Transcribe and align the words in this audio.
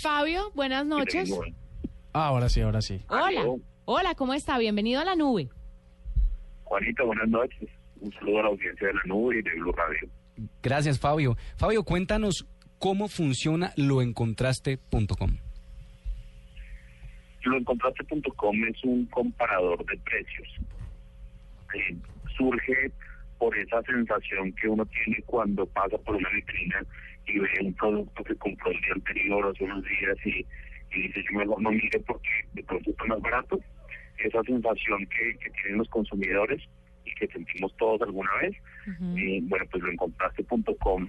Fabio, 0.00 0.50
buenas 0.54 0.86
noches. 0.86 1.30
Ah, 2.12 2.28
ahora 2.28 2.48
sí, 2.48 2.60
ahora 2.60 2.80
sí. 2.80 3.00
Hola. 3.08 3.44
Hola, 3.84 4.14
¿cómo 4.14 4.34
está? 4.34 4.58
Bienvenido 4.58 5.00
a 5.00 5.04
la 5.04 5.14
nube. 5.14 5.48
Juanita, 6.64 7.02
buenas 7.02 7.28
noches. 7.28 7.68
Un 8.00 8.12
saludo 8.14 8.38
a 8.38 8.42
la 8.42 8.48
audiencia 8.48 8.86
de 8.86 8.94
la 8.94 9.02
nube 9.04 9.38
y 9.38 9.42
de 9.42 9.50
Blue 9.56 9.72
Radio. 9.72 10.08
Gracias, 10.62 10.98
Fabio. 10.98 11.36
Fabio, 11.56 11.82
cuéntanos 11.84 12.46
cómo 12.78 13.08
funciona 13.08 13.72
loencontraste.com. 13.76 15.36
Loencontraste.com 17.42 18.64
es 18.64 18.84
un 18.84 19.06
comparador 19.06 19.84
de 19.84 19.98
precios. 19.98 20.48
Eh, 21.74 21.96
surge 22.36 22.92
por 23.40 23.56
esa 23.56 23.82
sensación 23.82 24.52
que 24.52 24.68
uno 24.68 24.84
tiene 24.84 25.22
cuando 25.22 25.64
pasa 25.66 25.96
por 25.98 26.14
una 26.14 26.28
vitrina 26.28 26.84
y 27.26 27.38
ve 27.38 27.48
un 27.62 27.72
producto 27.72 28.22
que 28.22 28.36
compró 28.36 28.70
el 28.70 28.80
día 28.82 28.92
anterior 28.94 29.46
hace 29.50 29.64
unos 29.64 29.82
días 29.82 30.16
y, 30.26 30.46
y 30.94 31.02
dice 31.08 31.24
yo 31.28 31.38
mejor 31.38 31.62
no 31.62 31.70
mire 31.70 31.98
porque 32.00 32.28
de 32.52 32.62
pronto 32.62 32.90
está 32.90 33.04
más 33.06 33.20
barato. 33.22 33.58
Esa 34.18 34.42
sensación 34.42 35.06
que, 35.06 35.38
que 35.38 35.50
tienen 35.50 35.78
los 35.78 35.88
consumidores 35.88 36.60
y 37.06 37.14
que 37.14 37.26
sentimos 37.28 37.74
todos 37.78 38.02
alguna 38.02 38.30
vez. 38.42 38.54
Eh, 39.16 39.40
bueno, 39.44 39.64
pues 39.70 39.82
loencontraste.com 39.82 41.08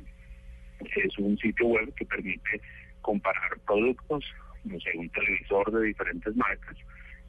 es 0.79 1.17
un 1.17 1.37
sitio 1.37 1.67
web 1.67 1.93
que 1.95 2.05
permite 2.05 2.61
comparar 3.01 3.59
productos, 3.65 4.23
no 4.63 4.79
sé, 4.79 4.91
un 4.97 5.09
televisor 5.09 5.69
de 5.71 5.87
diferentes 5.87 6.35
marcas, 6.35 6.77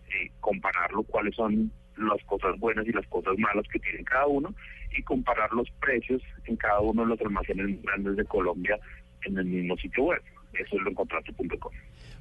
eh, 0.09 0.31
compararlo 0.41 1.03
cuáles 1.03 1.35
son 1.35 1.73
las 1.97 2.23
cosas 2.25 2.59
buenas 2.59 2.87
y 2.87 2.93
las 2.93 3.07
cosas 3.09 3.39
malas 3.39 3.67
que 3.69 3.79
tiene 3.79 4.05
cada 4.05 4.27
uno 4.27 4.55
y 4.97 5.03
comparar 5.03 5.53
los 5.53 5.71
precios 5.81 6.23
en 6.47 6.57
cada 6.57 6.81
uno 6.81 7.03
de 7.03 7.09
los 7.09 7.21
almacenes 7.21 7.83
grandes 7.83 8.17
de 8.17 8.25
Colombia 8.25 8.79
en 9.25 9.39
el 9.39 9.45
mismo 9.45 9.77
sitio 9.77 10.05
web. 10.05 10.23
Eso 10.55 10.77
es 10.77 10.83
loencontraste.com. 10.83 11.73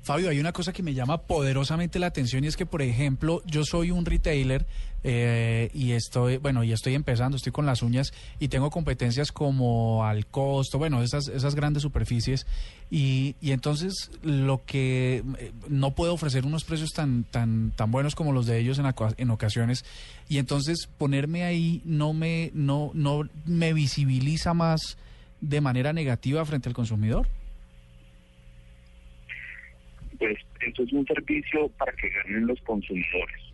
Fabio, 0.03 0.29
hay 0.29 0.39
una 0.39 0.51
cosa 0.51 0.73
que 0.73 0.81
me 0.81 0.95
llama 0.95 1.19
poderosamente 1.19 1.99
la 1.99 2.07
atención 2.07 2.43
y 2.43 2.47
es 2.47 2.57
que, 2.57 2.65
por 2.65 2.81
ejemplo, 2.81 3.43
yo 3.45 3.63
soy 3.63 3.91
un 3.91 4.03
retailer 4.03 4.65
eh, 5.03 5.69
y 5.75 5.91
estoy, 5.91 6.37
bueno, 6.37 6.63
y 6.63 6.71
estoy 6.71 6.95
empezando, 6.95 7.37
estoy 7.37 7.51
con 7.51 7.67
las 7.67 7.83
uñas 7.83 8.11
y 8.39 8.47
tengo 8.47 8.71
competencias 8.71 9.31
como 9.31 10.03
al 10.03 10.25
costo, 10.25 10.79
bueno, 10.79 11.03
esas, 11.03 11.27
esas 11.27 11.53
grandes 11.53 11.83
superficies. 11.83 12.47
Y, 12.89 13.35
y 13.41 13.51
entonces 13.51 14.09
lo 14.23 14.65
que 14.65 15.23
eh, 15.37 15.51
no 15.69 15.91
puedo 15.91 16.15
ofrecer 16.15 16.47
unos 16.47 16.63
precios 16.63 16.89
tan, 16.93 17.23
tan, 17.23 17.69
tan 17.75 17.91
buenos 17.91 18.15
como 18.15 18.33
los 18.33 18.47
de 18.47 18.57
ellos 18.57 18.79
en, 18.79 18.87
en 19.17 19.29
ocasiones. 19.29 19.85
Y 20.27 20.39
entonces 20.39 20.89
ponerme 20.97 21.43
ahí 21.43 21.83
no 21.85 22.13
me, 22.13 22.49
no, 22.55 22.89
no 22.95 23.29
me 23.45 23.73
visibiliza 23.73 24.55
más 24.55 24.97
de 25.41 25.61
manera 25.61 25.93
negativa 25.93 26.43
frente 26.43 26.69
al 26.69 26.75
consumidor 26.75 27.27
es 30.83 30.93
un 30.93 31.05
servicio 31.05 31.69
para 31.77 31.91
que 31.93 32.09
ganen 32.09 32.47
los 32.47 32.59
consumidores. 32.61 33.53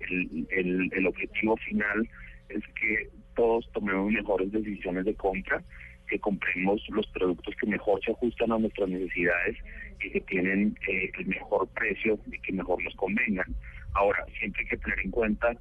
El, 0.00 0.90
el, 0.92 1.06
objetivo 1.06 1.56
final 1.56 2.08
es 2.48 2.62
que 2.74 3.08
todos 3.34 3.70
tomemos 3.72 4.10
mejores 4.10 4.50
decisiones 4.52 5.04
de 5.04 5.14
compra, 5.14 5.62
que 6.08 6.18
compremos 6.18 6.82
los 6.88 7.06
productos 7.08 7.54
que 7.56 7.66
mejor 7.66 8.00
se 8.02 8.12
ajustan 8.12 8.52
a 8.52 8.58
nuestras 8.58 8.88
necesidades 8.88 9.56
y 10.00 10.10
que 10.10 10.20
tienen 10.22 10.78
eh, 10.88 11.10
el 11.18 11.26
mejor 11.26 11.68
precio 11.68 12.18
y 12.26 12.38
que 12.40 12.52
mejor 12.52 12.82
nos 12.82 12.94
convengan. 12.94 13.54
Ahora, 13.94 14.24
siempre 14.38 14.62
hay 14.62 14.68
que 14.68 14.76
tener 14.78 15.00
en 15.00 15.10
cuenta 15.10 15.56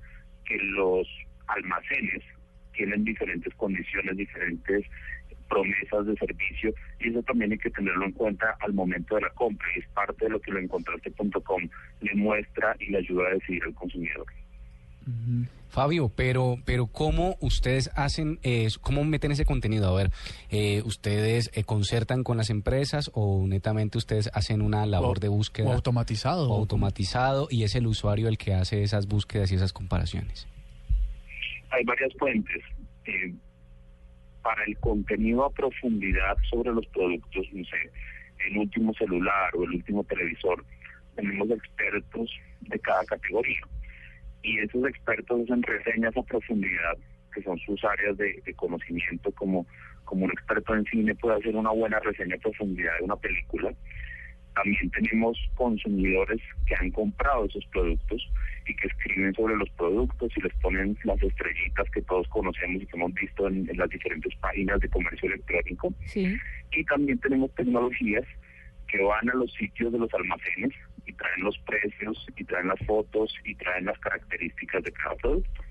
que 0.46 0.58
los 0.58 1.08
almacenes 1.48 2.24
tienen 2.74 3.04
diferentes 3.04 3.54
condiciones, 3.56 4.16
diferentes 4.16 4.86
promesas 5.48 6.06
de 6.06 6.16
servicio 6.16 6.74
y 7.00 7.10
eso 7.10 7.22
también 7.24 7.52
hay 7.52 7.58
que 7.58 7.70
tenerlo 7.70 8.06
en 8.06 8.12
cuenta 8.12 8.56
al 8.60 8.74
momento 8.74 9.16
de 9.16 9.22
la 9.22 9.30
compra 9.32 9.68
y 9.76 9.80
es 9.80 9.88
parte 9.90 10.26
de 10.26 10.32
lo 10.32 10.40
que 10.40 10.52
lo 10.52 10.60
encontraste.com 10.60 11.70
le 12.02 12.16
muestra 12.16 12.76
y 12.80 12.92
le 12.92 13.00
ayuda 13.00 13.28
a 13.28 13.34
decidir 13.34 13.64
al 13.64 13.74
consumidor. 13.74 14.26
Fabio, 15.70 16.10
pero 16.10 16.58
pero 16.66 16.88
cómo 16.88 17.38
ustedes 17.40 17.92
hacen, 17.96 18.40
eh, 18.44 18.68
cómo 18.82 19.04
meten 19.04 19.32
ese 19.32 19.46
contenido. 19.46 19.88
A 19.90 19.96
ver, 19.96 20.12
eh, 20.50 20.82
ustedes 20.86 21.50
eh, 21.54 21.64
concertan 21.64 22.24
con 22.24 22.38
las 22.38 22.50
empresas 22.50 23.12
o 23.14 23.46
netamente 23.48 23.98
ustedes 23.98 24.30
hacen 24.34 24.62
una 24.62 24.86
labor 24.86 25.20
de 25.20 25.28
búsqueda 25.28 25.74
automatizado, 25.74 26.54
automatizado 26.54 27.48
y 27.50 27.64
es 27.64 27.76
el 27.76 27.88
usuario 27.88 28.28
el 28.28 28.38
que 28.38 28.54
hace 28.54 28.84
esas 28.84 29.08
búsquedas 29.08 29.52
y 29.52 29.56
esas 29.56 29.72
comparaciones. 29.72 30.48
Hay 31.70 31.84
varias 31.84 32.14
fuentes. 32.18 32.64
Para 34.48 34.64
el 34.64 34.78
contenido 34.78 35.44
a 35.44 35.50
profundidad 35.50 36.38
sobre 36.50 36.72
los 36.72 36.88
productos, 36.88 37.46
no 37.52 37.66
sé, 37.66 37.92
el 38.48 38.60
último 38.60 38.94
celular 38.94 39.54
o 39.54 39.66
el 39.66 39.72
último 39.72 40.06
televisor, 40.06 40.64
tenemos 41.18 41.50
expertos 41.50 42.32
de 42.62 42.80
cada 42.80 43.04
categoría. 43.04 43.60
Y 44.44 44.60
esos 44.60 44.86
expertos 44.88 45.42
hacen 45.42 45.64
reseñas 45.64 46.16
a 46.16 46.24
profundidad, 46.24 46.98
que 47.34 47.44
son 47.44 47.58
sus 47.60 47.84
áreas 47.84 48.16
de, 48.16 48.42
conocimiento, 48.56 49.34
como, 49.34 49.68
como 50.06 50.24
un 50.24 50.32
experto 50.32 50.76
en 50.76 50.86
cine 50.86 51.14
puede 51.16 51.40
hacer 51.40 51.54
una 51.54 51.72
buena 51.72 52.00
reseña 52.00 52.36
a 52.36 52.40
profundidad 52.40 52.98
de 53.00 53.04
una 53.04 53.18
película 53.18 53.74
también 54.68 54.90
tenemos 54.92 55.38
consumidores 55.56 56.42
que 56.66 56.76
han 56.76 56.92
comprado 56.92 57.46
esos 57.46 57.66
productos 57.68 58.22
y 58.68 58.76
que 58.76 58.88
escriben 58.88 59.34
sobre 59.34 59.56
los 59.56 59.70
productos 59.72 60.32
y 60.36 60.42
les 60.42 60.54
ponen 60.56 60.98
las 61.04 61.22
estrellitas 61.22 61.90
que 61.92 62.02
todos 62.02 62.28
conocemos 62.28 62.82
y 62.82 62.86
que 62.86 62.98
hemos 62.98 63.14
visto 63.14 63.48
en, 63.48 63.70
las 63.78 63.90
diferentes 63.90 64.36
páginas 64.36 64.80
de 64.82 64.90
comercio 64.90 65.30
electrónico. 65.30 65.94
Y 66.14 66.84
también 66.84 67.18
tenemos 67.20 67.54
tecnologías 67.56 68.26
que 68.88 69.02
van 69.02 69.30
a 69.30 69.34
los 69.36 69.54
sitios 69.54 69.92
de 69.94 70.00
los 70.00 70.14
almacenes 70.14 70.74
y 71.06 71.14
traen 71.14 71.44
los 71.44 71.58
precios 71.60 72.28
y 72.36 72.44
traen 72.44 72.68
las 72.68 72.80
fotos 72.86 73.34
y 73.46 73.56
traen 73.56 73.86
las 73.86 73.98
características 74.00 74.84
de 74.84 74.92
cada 74.92 75.16
producto. 75.16 75.62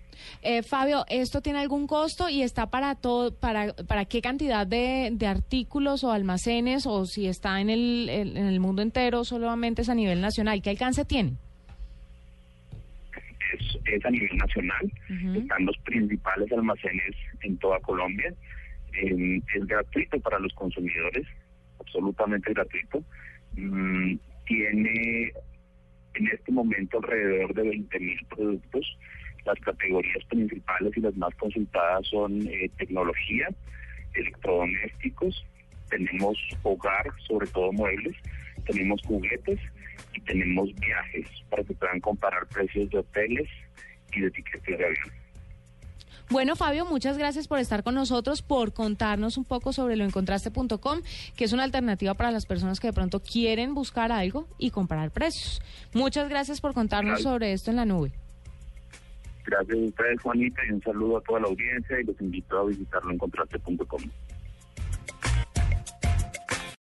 Eh, 0.43 0.62
Fabio, 0.62 1.05
¿esto 1.09 1.41
tiene 1.41 1.59
algún 1.61 1.87
costo 1.87 2.28
y 2.28 2.43
está 2.43 2.71
para 2.71 2.94
todo, 2.94 3.34
para, 3.34 3.72
para 3.72 4.05
qué 4.05 4.21
cantidad 4.21 4.67
de, 4.67 5.11
de 5.12 5.27
artículos 5.27 6.05
o 6.05 6.12
almacenes 6.12 6.87
o 6.87 7.05
si 7.06 7.27
está 7.27 7.61
en 7.61 7.71
el, 7.71 8.09
en 8.09 8.37
el 8.37 8.61
mundo 8.61 8.83
entero 8.83 9.25
solamente 9.25 9.83
es 9.83 9.89
a 9.89 9.94
nivel 9.94 10.21
nacional? 10.21 10.62
¿Qué 10.62 10.71
alcance 10.71 11.05
tiene? 11.05 11.33
Es, 13.55 13.78
es 13.84 14.05
a 14.05 14.11
nivel 14.11 14.37
nacional. 14.37 14.93
Están 15.37 15.67
los 15.67 15.77
principales 15.78 16.50
almacenes 16.53 17.15
en 17.43 17.56
toda 17.59 17.78
Colombia. 17.81 18.33
es 18.93 19.67
gratuito 19.67 20.21
para 20.21 20.38
los 20.38 20.53
consumidores, 20.55 21.27
absolutamente 21.81 22.53
gratuito. 22.53 23.03
Mm, 23.56 24.17
tiene 24.47 25.33
en 26.15 26.28
este 26.28 26.53
momento 26.53 26.99
alrededor 26.99 27.55
de 27.55 27.62
20 27.62 28.00
mil 28.00 28.19
productos 28.28 28.97
las 29.47 29.59
categorías 29.61 30.25
principales 30.29 30.97
y 30.97 31.01
las 31.01 31.17
más 31.17 31.34
consultadas 31.37 32.07
son 32.09 32.47
eh, 32.49 32.71
tecnología, 32.77 33.49
electrodomésticos, 34.15 35.45
tenemos 35.89 36.37
hogar, 36.62 37.07
sobre 37.27 37.47
todo 37.49 37.73
muebles, 37.73 38.17
tenemos 38.67 39.01
juguetes 39.03 39.61
y 40.15 40.20
tenemos 40.23 40.75
viajes 40.75 41.29
para 41.49 41.62
que 41.62 41.75
puedan 41.75 42.00
comparar 42.00 42.47
precios 42.49 42.91
de 42.91 42.99
hoteles 42.99 43.49
y 44.12 44.20
de 44.20 44.31
tiquetes 44.31 44.79
de 44.79 44.85
avión. 44.85 45.12
Bueno, 46.29 46.56
Fabio, 46.56 46.85
muchas 46.87 47.17
gracias 47.19 47.47
por 47.47 47.61
estar 47.61 47.85
con 47.85 47.94
nosotros, 47.94 48.43
por 48.43 48.73
contarnos 48.73 49.37
un 49.37 49.44
poco 49.44 49.73
sobre 49.73 49.94
loencontraste.com, 49.94 51.03
que 51.37 51.44
es 51.44 51.53
una 51.53 51.62
alternativa 51.62 52.15
para 52.15 52.32
las 52.32 52.47
personas 52.47 52.81
que 52.81 52.88
de 52.88 52.93
pronto 52.93 53.23
quieren 53.23 53.75
buscar 53.75 54.11
algo 54.11 54.49
y 54.59 54.70
comparar 54.70 55.12
precios. 55.12 55.62
Muchas 55.94 56.29
gracias 56.29 56.61
por 56.61 56.75
contarnos 56.75 57.23
sobre 57.23 57.53
esto 57.53 57.70
en 57.70 57.76
la 57.76 57.85
nube. 57.85 58.12
Gracias 59.46 59.78
a 59.78 59.81
ustedes, 59.81 60.20
Juanita, 60.22 60.60
y 60.69 60.72
un 60.72 60.82
saludo 60.82 61.19
a 61.19 61.20
toda 61.20 61.40
la 61.40 61.46
audiencia 61.46 62.00
y 62.00 62.04
los 62.04 62.20
invito 62.20 62.58
a 62.58 62.64
visitarlo 62.66 63.12
en 63.12 63.19
contraste.com. 63.19 64.02